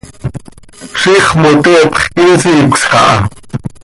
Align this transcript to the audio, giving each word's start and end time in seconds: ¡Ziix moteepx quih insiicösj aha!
¡Ziix 1.01 1.27
moteepx 1.41 2.01
quih 2.13 2.29
insiicösj 2.33 2.93
aha! 3.01 3.15